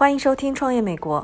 [0.00, 1.20] 欢迎收听《创业美国》。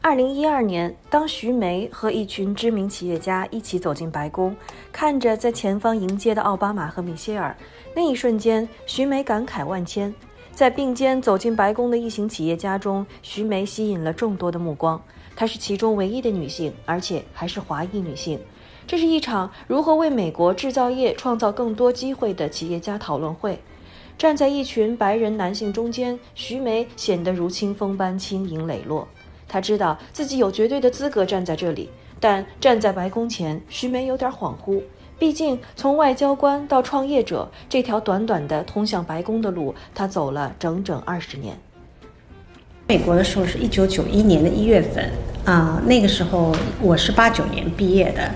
[0.00, 4.52] 二零一二年，当徐梅和一群知名企业家一起走进白宫，
[4.90, 7.56] 看着在前方迎接的奥巴马和米歇尔，
[7.94, 10.12] 那一瞬间，徐梅感慨万千。
[10.50, 15.00] 在并肩走进白宫的一行企业家中，徐梅吸引了众多的目光。
[15.36, 18.40] 她是其中唯一的女性，而且还是华裔女性。
[18.88, 23.60] 这是一场如何为美国制造业创造更多机会的企业家讨论会。
[24.18, 29.06] 站在一群白人男性中间，徐梅显得如清风般轻盈磊落。
[29.46, 34.82] 她知道自己有绝对的资格站在这里，但站在白宫前，徐梅有点恍惚。
[35.18, 41.56] 毕竟，从外交官到创业者这条短短的通向白宫的路，她走了整整二十年。
[42.88, 45.10] 美国的时候是一九九一年的一月份
[45.44, 48.30] 啊，那个时候我是八九年毕业的。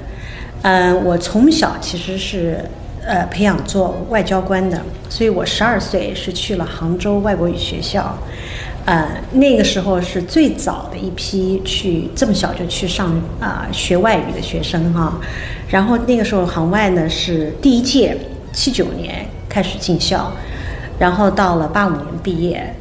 [0.62, 2.62] 嗯，我从小其实是
[3.06, 8.16] 呃培养做外交官的，所以我十二岁是去了杭州外国语学校。
[8.86, 15.20] 呃，那个时候是最早的一批去这么小就去上啊学外语的学生哈，
[15.69, 18.16] 然后那个时候杭外呢是第一届，
[18.52, 20.32] 七九年开始进校，
[20.98, 22.75] 然后到了八五年毕业，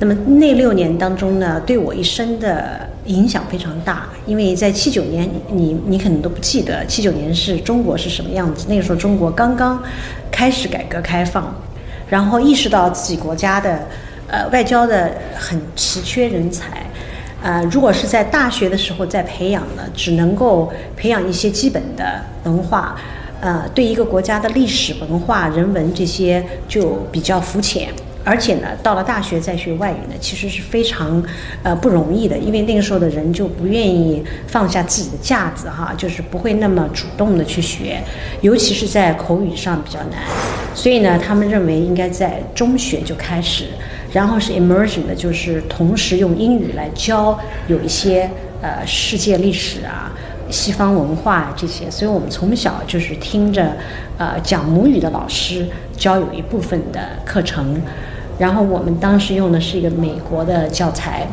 [0.00, 9.82] 那么那六年当中呢，对我一生的影响非常大，因为在七九年，你你可能都不记得七九年是中国是什么样子，那个时候中国刚刚
[10.30, 11.54] 开始改革开放，
[12.08, 13.86] 然后意识到自己国家的。
[14.26, 16.82] 呃，外交的很奇缺人才，
[17.42, 22.98] 呃，如果是在大学的时候在培养呢，只能够培养一些基本的文化，
[23.42, 27.90] 呃，对一个国家的历史文化、人文这些就比较肤浅。
[28.24, 31.22] 而且呢，到了大学再学外语呢，其实是非常
[31.62, 38.02] 呃不容易的，因为那个时候的人就不愿意放下自己的架子哈，就是不会那么主动的去学，
[38.40, 40.20] 尤其是在口语上比较难。
[40.74, 43.66] 所以呢，他们认为应该在中学就开始。
[44.12, 47.36] 然后是 immersion 的，就是同时用英语来教
[47.66, 48.30] 有一些
[48.62, 50.12] 呃世界历史啊、
[50.48, 53.72] 西方文化这些，所以我们从小就是听着
[54.16, 57.82] 呃讲母语的老师教有一部分的课程，
[58.38, 61.26] 然后我们当时用的是一个美国的教材，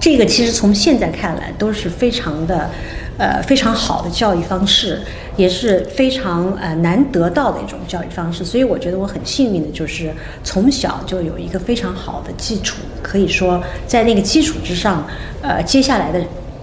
[0.00, 2.70] 这个其实从现在看来都是非常的。
[3.18, 4.98] 呃，非常好的教育方式，
[5.36, 8.42] 也是非常呃难得到的一种教育方式。
[8.42, 10.10] 所以我觉得我很幸运的，就是
[10.42, 15.06] 从小就有一个非常好的基础，可以说在那个基础之上，
[15.42, 16.20] 呃，接下来的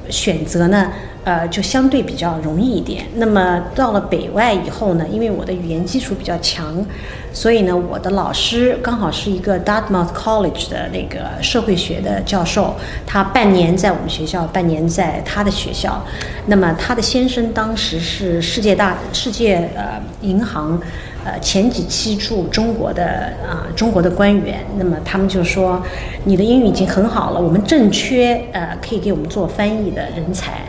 [0.09, 0.91] 选择呢。
[1.26, 3.06] 呃，就相对比较容易一点。
[3.16, 6.84] 那么到了北外以后呢，因为我的语言基础比较强，
[7.31, 12.75] 所以呢，我的老师刚好是一个 Dartmouth College 的那个社会学的教授，
[13.06, 16.03] 他半年在我们学校，半年在他的学校。
[16.47, 20.79] 那么他的先生当时是世界大世界呃银行。
[21.25, 23.03] 呃，前几期驻中国的
[23.46, 25.84] 啊，中国的官员，那么他们就说，
[26.23, 30.61] 你的英语已经很好了，我们正缺呃，可以给我们做翻译的人才，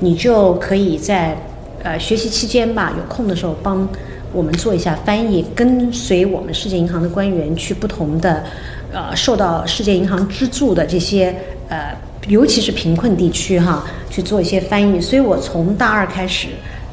[0.00, 1.36] 你就可以在
[1.82, 3.86] 呃学习期间吧，有空的时候帮
[4.32, 8.44] 我们做一下翻译，跟随我们世界银行的官员去不同的
[8.92, 11.34] 呃受到世界银行资助的这些
[11.68, 11.96] 呃，
[12.28, 15.00] 尤其是贫困地区哈，去做一些翻译。
[15.00, 16.48] 所以我从大二开始。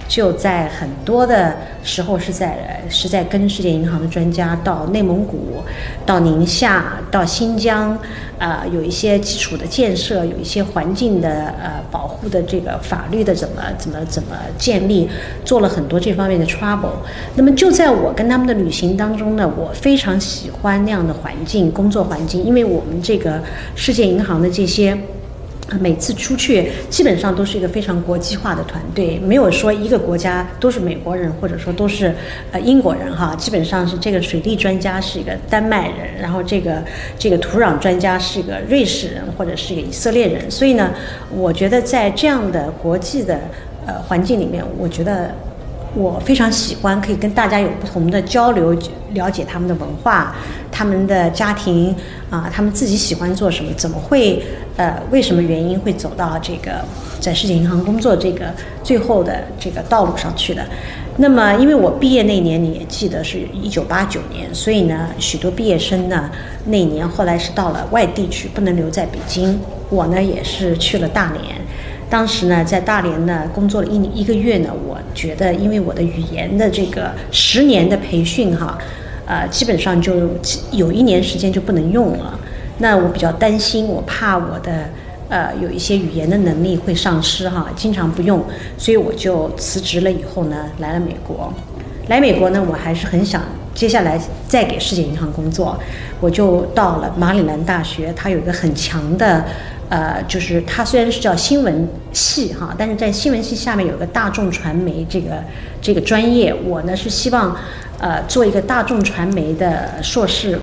[0.08, 5.64] 就在很多的时候是在是在跟世界银行的专家到内蒙古、
[6.06, 7.98] 到宁夏、到新疆，
[8.38, 15.10] 啊，有一些基础的建设，有一些环境的呃保护的这个法律的怎么怎么怎么建立，
[15.44, 16.90] 做了很多这方面的 trouble。
[17.36, 23.42] 那么就在我跟他们的旅行当中呢，我非常喜欢那样的环境，工作环境，因为我们这个
[23.76, 24.96] 世界银行的这些。
[25.80, 32.14] 每次出去基本上都是一个非常国际化的团队，没有说一个国家都是美国人，或者说都是
[32.52, 33.36] 呃英国人哈。
[33.36, 36.84] 基本上是这个水利专家是一个丹麦人，然后这个
[37.18, 40.50] 这个土壤专家是一个瑞士人或者是一个以色列人。
[40.52, 40.92] 所以呢，
[41.32, 43.40] 我觉得在这样的国际的
[43.88, 45.34] 呃环境里面，我觉得。
[45.96, 48.76] 我非常喜欢可以跟大家有不同的交流，
[49.14, 50.36] 了解他们的文化、
[50.72, 51.96] 他们的家庭
[52.30, 54.44] 啊，他们自己喜欢做什么，怎么会
[54.76, 56.84] 呃，为什么原因会走到这个
[57.22, 58.54] 在世界银行工作这个
[58.84, 60.66] 最后的这个道路上去的？
[61.18, 66.30] 那么，因为我毕业那年你也记得是一九八九年，所以呢，许多毕业生呢
[66.66, 69.58] 那年后来是到了外地去，不能留在北京。
[69.90, 71.56] 我呢也是去了大连。
[72.10, 78.78] 当时呢，在大连呢工作了一一个月呢，我觉得因为我的语言的这个十年的培训哈，
[79.26, 80.30] 呃，基本上就
[80.72, 82.38] 有一年时间就不能用了。
[82.78, 84.90] 那我比较担心，我怕我的
[85.30, 88.44] 呃有一些语言的能力会丧失哈，经常不用，
[88.78, 91.52] 所以我就辞职了以后呢，来了美国。
[92.08, 93.42] 来美国呢，我还是很想
[93.74, 95.80] 接下来再给世界银行工作，
[96.20, 99.44] 我就到了马里兰大学，它有一个很强的。
[99.90, 105.44] 呃，就是它虽然是叫新闻系哈，但是在新闻系下面有个大众传媒这个
[105.82, 107.56] 这个专业，我呢是希望
[108.00, 110.60] 呃做一个大众传媒的硕士。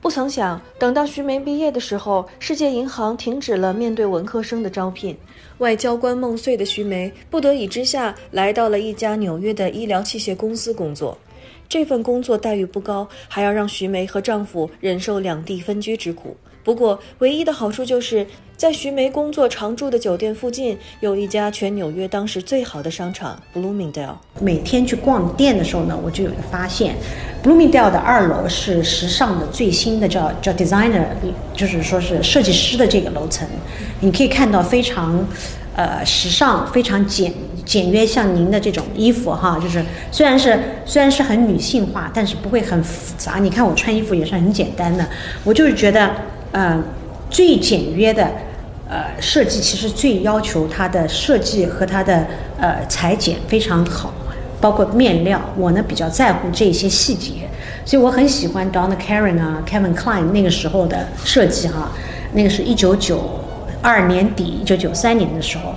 [0.00, 5.16] 不曾想，等到徐梅毕业的时候，世界银行停止了面对文科生的招聘。
[5.58, 11.16] 外交官梦碎的徐梅，不得已之下，来到了一家纽约的医疗器械公司工作。
[11.68, 16.36] 这份工作待遇不高，还要让徐梅和丈夫忍受两地分居之苦。
[16.64, 18.24] 不过，唯一的好处就是
[18.56, 24.14] 在徐梅工作常住的酒店附近，有一家全纽约当时最好的商场 Bloomingdale。
[24.40, 26.94] 每天去逛店的时候呢，我就有个发现
[27.42, 31.06] ，Bloomingdale 的二楼是时尚的最新的叫叫 designer，
[31.52, 33.44] 就是说是设计师的这个楼层。
[33.98, 35.26] 你可以看到非常，
[35.74, 43.40] 呃，时尚、非常简简约，像您的这种衣服哈，就是虽然是虽然是很女性化，但是不会很复杂。
[43.40, 45.04] 你看我穿衣服也是很简单的，
[45.42, 46.08] 我就是觉得。
[46.52, 46.82] 呃，
[47.30, 48.24] 最简约的
[48.88, 52.26] 呃设计，其实最要求它的设计和它的
[52.60, 54.12] 呃裁剪非常好，
[54.60, 57.48] 包括面料，我呢比较在乎这些细节，
[57.86, 61.90] 所以我很喜欢 Donna Karan 啊，Kevin Klein 那个时候的设计哈，
[62.34, 63.40] 那个是一九九
[63.80, 65.72] 二年底一九九三年的时候，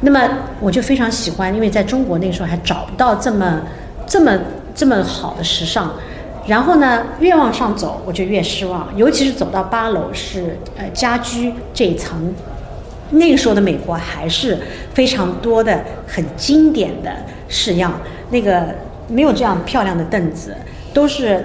[0.00, 0.20] 那么
[0.60, 3.62] 我就非常喜欢，因为在中国那个时候还找不到这么
[4.06, 4.36] 这么
[4.74, 5.94] 这么好的时尚。
[6.46, 8.88] 然后呢，越往上走，我就越失望。
[8.96, 12.34] 尤其是走到八楼是呃家居这一层，
[13.10, 14.58] 那个时候的美国还是
[14.94, 17.10] 非常多的很经典的
[17.48, 18.00] 式样，
[18.30, 18.66] 那个
[19.08, 20.54] 没有这样漂亮的凳子，
[20.94, 21.44] 都是。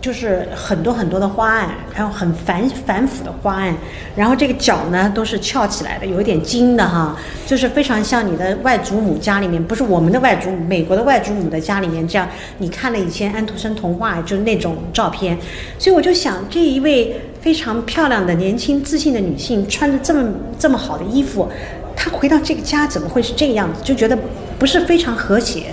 [0.00, 3.74] 就是很多很多的花案，然后很繁繁复的花案，
[4.16, 7.14] 然后这个脚呢都是翘起来的，有一点筋的哈，
[7.46, 12.26] 就是非常像你的外祖母家里面，不是我们的外祖母，美国的外祖母的家里面这样。
[12.58, 15.36] 你看了以前安徒生童话，就是那种照片，
[15.78, 21.46] 所以我就想，这一位非常漂亮的年轻自信的女性，穿着这么这么好的衣服，
[21.94, 23.82] 她回到这个家怎么会是这个样子？
[23.84, 24.16] 就觉得
[24.58, 25.64] 不是非常和谐。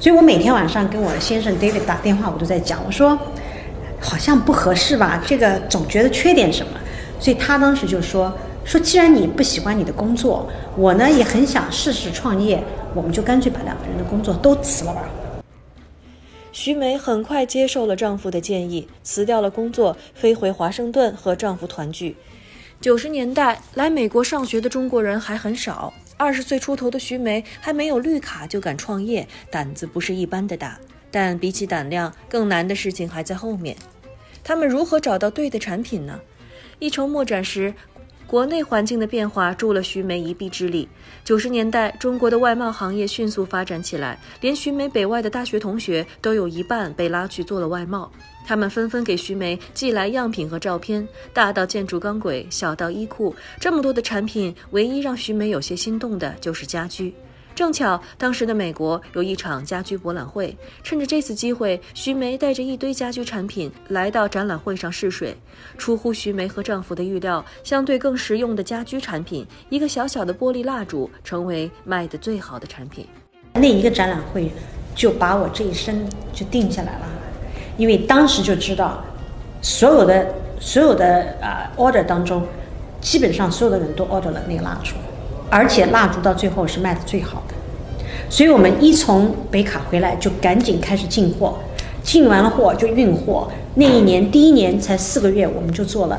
[0.00, 3.18] 所以我每天晚上跟我的先生 David 打电话，我都在讲，我说。
[4.04, 5.22] 好像不合适吧？
[5.26, 6.78] 这个总觉得缺点什么，
[7.18, 8.32] 所以他当时就说
[8.64, 10.46] 说，既然你不喜欢你的工作，
[10.76, 12.62] 我呢也很想试试创业，
[12.94, 15.08] 我们就干脆把两个人的工作都辞了吧。
[16.52, 22.16] 徐梅很快接受了丈夫的建议，辞掉了工作，飞回华盛顿和丈夫团聚。
[22.80, 30.78] 九十年代来美国上学的中国人还很少，二十岁出头的徐梅还没有绿卡就敢创业，胆子不是一般的大。
[31.10, 33.76] 但比起胆量，更难的事情还在后面。
[34.44, 36.20] 他们如何找到对的产品呢？
[36.78, 37.72] 一筹莫展时，
[38.26, 40.86] 国内环境的变化助了徐梅一臂之力。
[41.24, 48.10] 九十年代，中国的外贸行业迅速发展起来，连徐梅北外的大学同学都有一半被拉去做了外贸。
[48.46, 57.14] 他们纷纷给徐梅寄来样品和照片，大到建筑钢轨，小到衣裤，这么多的产品，唯一让徐梅有些心动的就是家居。
[57.54, 65.36] 正巧当时的美国有一场家居博览会，趁着这次机会，徐梅带着一堆家居产品来到展览会上试水。
[65.78, 73.06] 出乎徐梅和丈夫的预料，相对更实用的家居产品，一个小小的玻璃蜡烛成为卖的最好的产品。
[73.52, 74.50] 那一个展览会
[74.96, 77.06] 就把我这一生就定下来了，
[77.76, 79.04] 因为当时就知道，
[79.62, 82.44] 所有的所有的啊 order 当中，
[83.00, 84.96] 基本上所有的人都 order 了那个蜡烛。
[85.50, 87.54] 而且蜡烛到最后是卖的最好的，
[88.28, 91.58] 所以我们一从北卡回来就赶紧开始进货，
[92.02, 93.50] 进完了货就运货。
[93.74, 96.18] 那一年第一年才四个月，我们就做了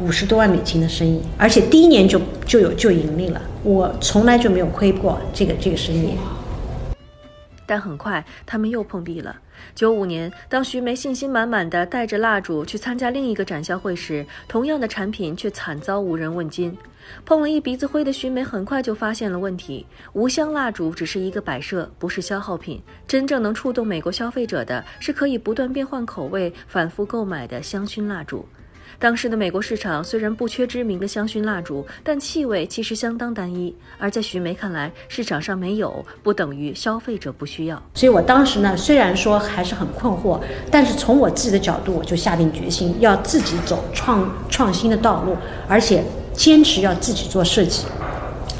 [0.00, 3.40] 五十多万美金的生意，而且第一年就就有就盈利了。
[3.62, 6.16] 我从来就没有亏过这个这个生意。
[7.66, 9.34] 但很快他们又碰壁了。
[9.74, 16.76] 九五年，当徐梅信心满满的带着蜡烛去参加另一个展销会时，同样的产品却惨遭无人问津。
[17.24, 22.80] 碰了一鼻子灰的徐梅很快就发现了问题：无香蜡烛只是一个摆设，不是消耗品。
[23.06, 28.46] 真正能触动美国消费者的是可以不断变换口味、反复购买的香薰蜡烛。
[28.96, 33.74] 当时的美国市场虽然不缺知名的香薰蜡烛，但气味其实相当单一。
[33.98, 37.82] 而在徐梅看来，市场上没有不等于消费者不需要。
[37.94, 45.36] 所以我当时呢，虽然说还是很困惑，但是从我自己的角度，我就下定决心要自己走创创新的道路，
[45.68, 46.04] 而且。
[46.34, 47.84] 坚持要自己做设计，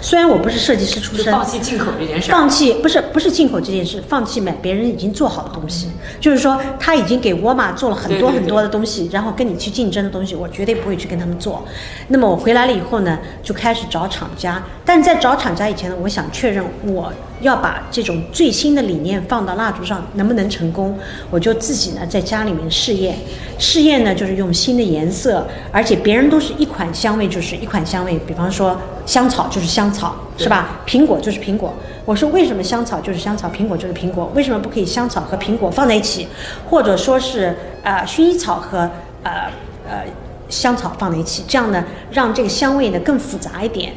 [0.01, 5.89] 虽然我不是设计师出身，放弃进口这件事，放弃不是不是进口这件事，放弃买别人已经做好的东西，
[6.21, 11.65] 就是说他已经给沃尔玛做了很多很多的东西，然后跟你去竞争的东西，我绝对不会去跟他们做。
[12.09, 17.13] 那么我回来了以后呢，就开始找厂家，但在找厂家以前呢，我想确认我
[17.45, 20.99] 要把这种最新的理念放到蜡烛上，能不能成功？
[21.31, 23.17] 我就自己呢在家里面试验，
[23.59, 30.81] 试验呢就是用新的颜色，而且别人都是一款香味就是一款香味，比方说香草就是香草，是吧？
[30.87, 31.73] 苹果就是苹果。
[32.07, 34.33] 我说为什么香草就是香草，苹果就是苹果？
[34.35, 36.27] 为什么不可以香草和苹果放在一起，
[36.71, 38.91] 或者说是呃薰衣草和
[39.23, 39.51] 呃
[39.87, 40.03] 呃
[40.49, 41.45] 香草放在一起？
[41.47, 43.93] 这样呢，让这个香味呢更复杂一点。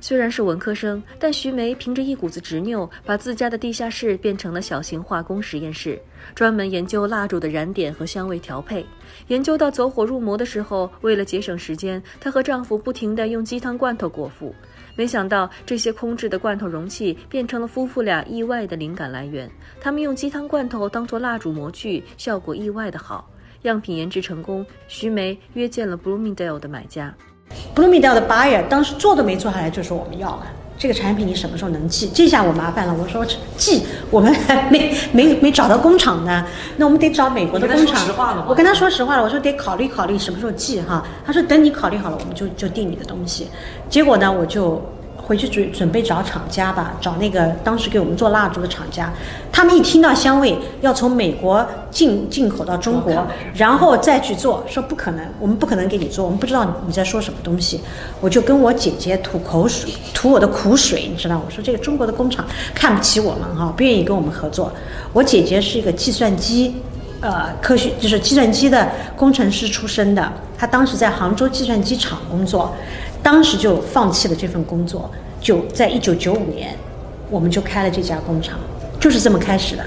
[0.00, 6.00] 虽然是文科生，但徐梅凭着一股子执拗，把自家的地下室变成了小型化工实验室，
[6.34, 8.84] 专门研究蜡烛的燃点和香味调配。
[9.28, 14.54] 研究到走火入魔的时候，为了节省时间，她和丈夫不停地用鸡汤罐头果腹。
[14.94, 19.50] 没想到这些空置的罐头容器变成了夫妇俩意外的灵感来源。
[19.80, 23.28] 他们用鸡汤罐头当做蜡烛模具，效果意外的好。
[23.62, 27.14] 样品研制成功，徐梅约见了 Bloomingdale 的买家。
[27.76, 30.46] 布鲁米德的 buyer 当时做都没做下来就说我们要了
[30.78, 32.08] 这个产品，你什么时候能寄？
[32.14, 33.24] 这下我麻烦了，我说
[33.58, 36.42] 寄，我们还 没没没找到工厂呢，
[36.78, 38.46] 那我们得找美国的工厂。
[38.46, 41.06] 我跟他说实话了，我说得考虑考虑什么时候寄哈。
[41.26, 43.48] 他说等你考虑好了，我们就就订你的东西。
[43.90, 44.82] 结果呢，我就。
[45.26, 49.12] 回去准准备找厂家吧，找那个当时给我们做蜡烛的厂家。
[49.50, 57.80] 他们一听到香味要从美国进进口到中国，然后再去做，说不可能，我们不可能给你做，我们不知道你在说什么东西。
[58.20, 61.42] 我就跟我姐姐吐口水，吐我的苦水，你知道？
[61.44, 64.70] 我说这个中国的工厂看不起我们哈，不愿意跟我们合作。
[65.12, 66.76] 我姐姐是一个计算机，
[67.20, 72.72] 呃，科学就是计算机的工程师出身的，她当时在杭州计算机厂工作。
[73.26, 76.78] 当时就放弃了这份工作，就在一九九五年，
[77.28, 78.56] 我们就开了这家工厂，
[79.00, 79.84] 就是这么开始的。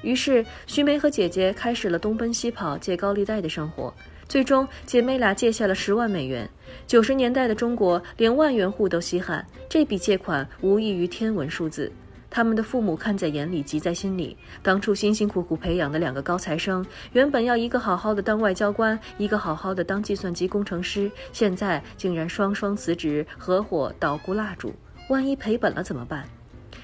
[0.00, 3.92] 于是，徐梅和姐姐开始了东奔西跑、借高利贷的生活。
[4.26, 6.48] 最终，姐妹俩借下了十万美元。
[6.86, 11.92] 九十年代的中国，连万元户都稀罕，这笔借款无异于天文数字。
[12.30, 14.36] 他们的父母看在眼里，急在心里。
[14.62, 24.74] 当初辛辛苦苦培养的两个高材生，原本要一个好好的当外交官，一个好好的当计算机工程师，现在竟然双双辞职，合伙捣鼓蜡烛。
[25.08, 26.28] 万一赔本了怎么办？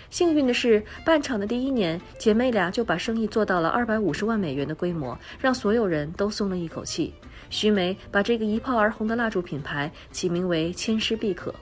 [0.08, 7.12] 幸运的是，办厂的第一年，姐妹俩就把生意做到了二百五十万美元的规模，让所有人都松了一口气。
[7.50, 11.54] 徐梅把这个一炮而红的蜡烛品牌起名为“千诗必可”。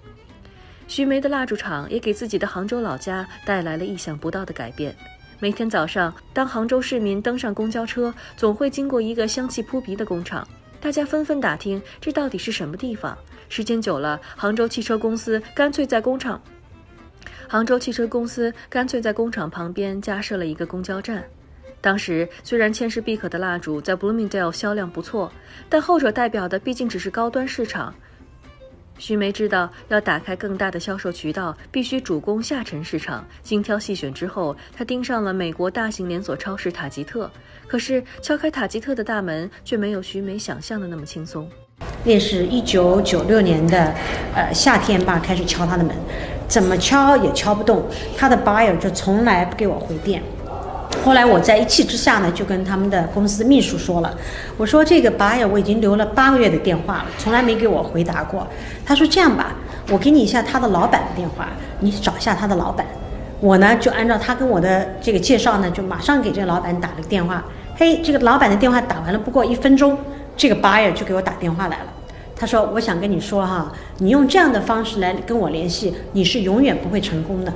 [0.88, 4.94] 徐梅的蜡烛厂也给自己的杭州老家带来了意想不到的改变。
[5.38, 10.46] 每天早上，当杭州市民登上公交车，总会经过一个香气扑鼻的工厂，
[10.80, 13.16] 大家纷纷打听这到底是什么地方。
[13.48, 16.40] 时间久了，杭州汽车公司干脆在工厂，
[17.48, 21.24] 杭州汽车公司干脆在工厂旁边加设了一个公交站。
[21.80, 25.32] 当时虽然千世必可的蜡烛在 Bloomingdale 销量不错，
[25.68, 27.92] 但后者代表的毕竟只是高端市场。
[29.02, 33.26] 徐梅知道，要打开更大的销售渠道，必须主攻下沉市场。
[33.42, 37.28] 精挑细选之后，她盯上了美国大型连锁超市塔吉特。
[37.66, 41.50] 可是，敲开塔吉特的大门，却没有徐梅想象的那么轻松。
[42.04, 43.92] 那是一九九六年的，
[44.36, 45.96] 呃，夏天吧，开始敲他的门，
[46.46, 47.84] 怎么敲也敲不动。
[48.16, 50.22] 他的 buyer 就从来不给我回电。
[51.04, 54.14] 后来我在一气之下呢，就跟他们的公司秘书说了，
[54.56, 58.46] 我说这个 buyer 我已经留了八个月的电话了，从来没给我回答过。
[58.86, 59.52] 他说这样吧，
[59.90, 61.48] 我给你一下他的老板的电话，
[61.80, 62.86] 你找一下他的老板。
[63.40, 67.42] 我呢就按照他跟我的这个介绍呢，就马上给这个老板打了个电话。
[67.76, 69.98] 嘿，这个老板的电话打完了，不过一分钟，
[70.36, 71.86] 这个 buyer 就给我打电话来了。
[72.36, 77.52] 他说我想跟你说哈，你用这样的方式来跟我联系，你是永远不会成功的。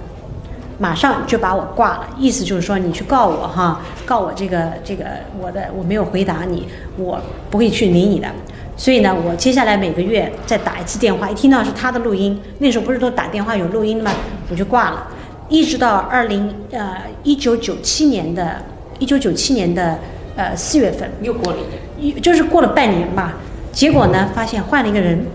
[0.78, 5.04] 马上就把我挂了，意思就是说你去告我哈，告我这个这个
[5.40, 6.66] 我的我没有回答你，
[6.98, 7.18] 我
[7.50, 8.28] 不会去理你的。
[8.76, 14.10] 所以呢，我接下来每个月再打一次电话，一听到是他的录音，那时候不是都打电话有录音的吗？
[14.50, 15.06] 我就挂了，
[15.48, 18.62] 一直到二零呃一九九七年的，
[18.98, 19.98] 一九九七年的
[20.36, 21.58] 呃四月份，又过了
[21.98, 23.34] 一年，就是过了半年吧。
[23.72, 25.26] 结果呢，发现换了一个人。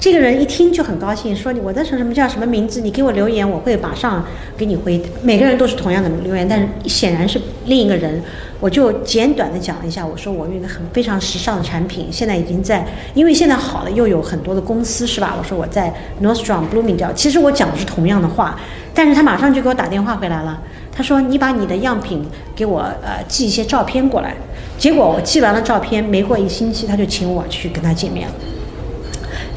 [0.00, 2.80] 这个人一听就很高兴，说你我的什么什么叫什么名字？
[2.80, 4.24] 你给我留言，我会马上
[4.56, 4.98] 给你回。
[5.22, 8.22] 每个人都是同样的留言，但是显然是另一个人。
[8.60, 15.36] 我就简短的讲了一下，我说我有一个很非常时尚的产品，现在已经在，因为现在好了又有很多的公司是吧？
[15.38, 15.92] 我说我在
[16.22, 18.58] Nordstrom、Bloomingdale，其实我讲的是同样的话，
[18.94, 22.24] 但是他马上就给我打电话回来了，他说你把你的样品
[22.56, 24.34] 给我呃寄一些照片过来。
[24.78, 28.34] 结果我寄完了照片，没过一星期他就请我去跟他见面了。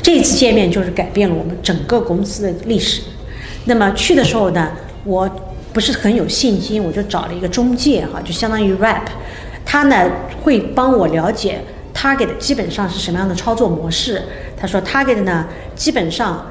[0.04, 3.02] 这次见面就是改变了我们整个公司的历史。
[3.66, 4.70] 那么去的时候呢，
[5.06, 5.28] 我
[5.72, 9.06] 不是很有信心，我就找了一个中介哈，就相当于 rap，
[9.66, 10.12] 他呢
[10.44, 11.62] 会帮我了解
[11.96, 14.22] target 基本上是什么样的操作模式。
[14.58, 16.46] 他说 target 呢基本上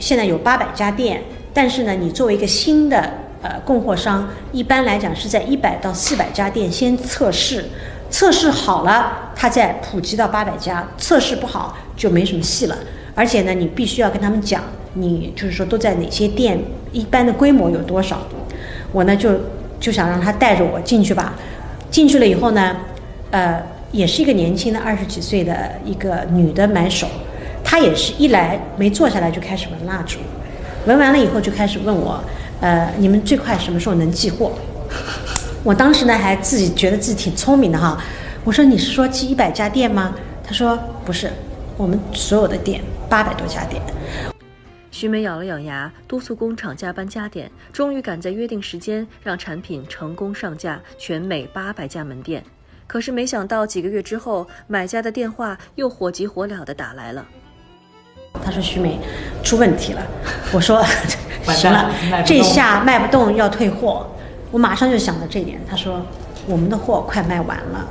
[0.00, 3.10] 现在有八百家店，但是呢你作为一个新的
[3.42, 7.66] 呃供货商，一般来讲是在一百到四百家店先测试，
[8.14, 12.78] 测试好了，它再普及到八百家，测试不好就没什么戏了。
[13.12, 16.56] 而且呢，你必须要跟他们讲，你就是说都在哪些店，
[16.92, 18.18] 一般的规模有多少。
[18.92, 19.32] 我呢就
[19.80, 21.34] 就想让他带着我进去吧。
[21.90, 22.76] 进去了以后呢，
[23.32, 27.08] 呃，也是一个年轻的二十几岁的一个女的买手，
[27.64, 30.20] 她也是一来没坐下来就开始闻蜡烛，
[30.86, 32.22] 闻完了以后就开始问我，
[32.60, 34.52] 呃，你们最快什么时候能寄货？
[35.64, 37.98] 我当时呢还自己觉得自己挺聪明的哈，
[38.44, 40.14] 我说你是说寄一百家店吗？
[40.46, 41.32] 他说不是，
[41.78, 42.82] 我们所有的店。
[43.08, 43.80] 八百多家店，
[44.90, 52.42] 徐梅咬了咬牙，督促工厂加班加点，终于赶在约定时间让产品成功上架全美八百家门店。
[52.86, 57.24] 可是没想到几个月之后，买家的电话又火急火燎地打来了。
[58.44, 58.98] 他说：“徐梅，
[59.42, 60.02] 出问题了。”
[60.52, 60.84] 我说
[61.48, 61.90] ：“行了，
[62.26, 64.06] 这下卖不动要退货。”
[64.54, 65.60] 我马上就想到这点。
[65.68, 66.00] 他说
[66.46, 67.88] ：“我们的货快卖完了。”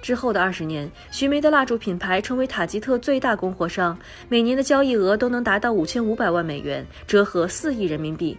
[0.00, 3.94] 之后的二十年，徐梅的蜡烛品牌成为塔吉特最大供货商，
[4.30, 8.34] 每年的交易额都能达到五千五百万美元，折合四亿人民币。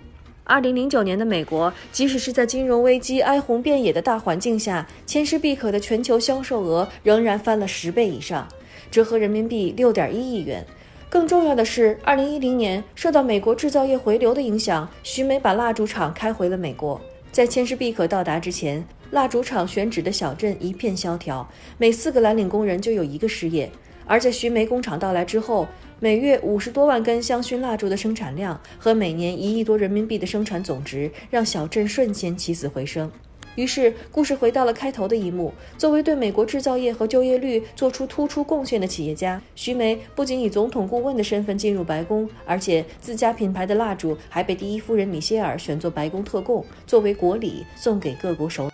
[0.46, 8.48] 二零零九年的美国，即使是在金融危机哀鸿遍野的大环境下，千诗必可的全球销售额仍然翻了十倍以上，
[8.90, 10.66] 折合人民币六点一亿元。
[11.10, 17.00] 更重要的是，二零一零年受到美国制造业回流的影响，徐梅把蜡烛厂开回了美国。
[17.32, 18.86] 在千诗必可到达之前。
[19.12, 21.48] 蜡烛厂选址的小镇一片萧条，
[21.78, 23.72] 每四个蓝领工人就有一个失业。
[24.06, 25.68] 而在徐梅工厂到来之后，
[26.00, 33.10] 每月五十多万根香薰蜡烛的生产量和每年一亿多人民币的生产总值，让小镇瞬间起死回生。
[33.56, 35.54] 于是，故事回到了开头的一幕。
[35.78, 48.70] 作为对美国制造业和就业率做出突出贡献的企业家，徐梅不仅以总统顾问的身份进入白宫，而且自家品牌的蜡烛还被第一夫人米歇尔选作白宫特供，作为国礼送给各国首。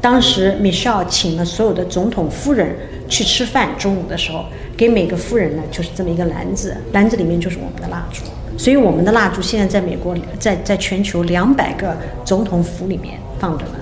[0.00, 2.76] 当时米歇尔请了所有的总统夫人
[3.08, 3.70] 去吃饭。
[3.78, 4.44] 中午的时候，
[4.76, 8.22] 给每个夫人呢，就是这么一个篮子，篮子里面就是我们的蜡烛。
[8.58, 13.72] 所以，我们的蜡烛现在在美国，在在全球两百个总统府里面放着呢。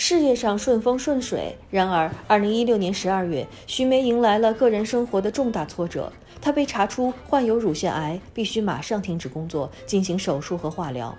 [0.00, 6.10] 事业上顺风顺水，然而，二零一六年十二月，徐梅迎来了个人生活的重大挫折。
[6.40, 11.14] 她被查出患有乳腺癌，必须马上停止工作，进行手术和化疗。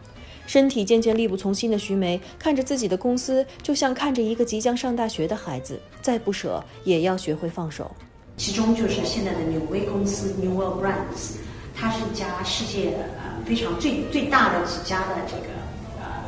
[0.48, 7.92] 身体渐渐力不从心的徐梅，看着自己的公司，就像看着一个即将上大学的孩子，再不舍也要学会放手。
[8.36, 11.36] 其中就是现在的纽威公司 New World Brands，
[11.76, 15.54] 它是一家世界呃非常最最大的几家的这个
[16.00, 16.24] 呃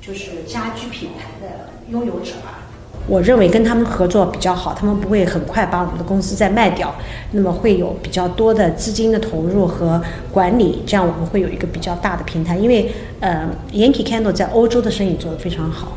[0.00, 2.62] 就是家居品牌的拥有者吧。
[3.08, 6.92] 我认为跟他们合作比较好，他们不会很快把我们的公司再卖掉，
[7.30, 12.56] 那么会有比较多的资金的投入和管理，这样我们会有一个比较大的平台。
[12.56, 15.96] 因为呃，Yankee Candle 在欧洲的生意做得非常好，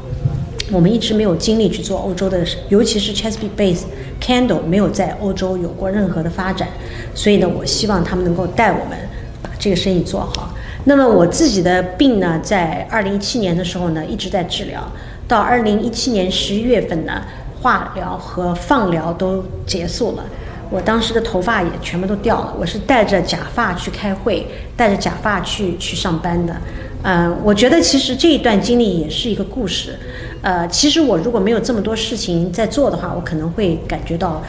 [0.71, 3.85] 我们一直没有精力去做欧洲的，尤其是 Chesapeake Base
[4.21, 6.67] Candle 没有在欧洲有过任何的发展，
[7.15, 8.95] 所以呢，我希望他们能够带我们
[9.41, 10.53] 把这个生意做好。
[10.83, 14.87] 那么我自己的病呢，在二零一七年的时候呢，一直在治疗。
[15.29, 17.23] 到二零一七年十一月份呢，
[17.61, 20.25] 化疗和放疗都结束了，
[20.71, 22.55] 我当时的头发也全部都掉了。
[22.59, 26.57] 我是戴着假发去开会，戴着假发去去上班的。
[27.03, 29.95] 嗯，我觉得其实这一段经历也是一个故事。
[30.41, 34.41] 呃，其实我如果没有这么多事情在做的话，我可能会感觉到，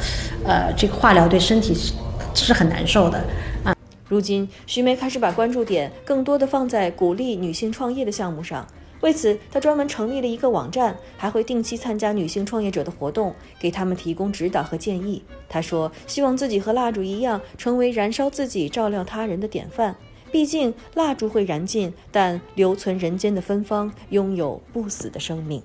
[0.47, 1.93] 呃，这个化疗对身体是
[2.33, 3.23] 是很难受的。
[3.65, 3.77] 啊，
[4.09, 8.67] 如今徐梅开始把关注点更多的放在鼓励女性创业的项目上。
[9.01, 15.23] 为此，他专门成立了一个网站，还会定期参加女性创业者的活动，给他们提供指导和建议。
[15.49, 19.97] 他说：“希望自己和蜡烛一样，成为燃烧自己、照亮他人的典范。
[20.31, 25.63] 毕竟，蜡烛会燃尽，但留存人间的芬芳，拥有不死的生命。”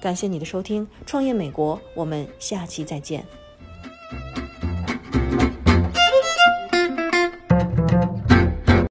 [0.00, 3.39] 感谢你的收听，《创业美国》，我们下期再见。